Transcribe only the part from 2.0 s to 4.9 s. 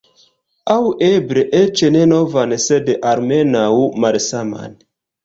novan sed almenaŭ malsaman.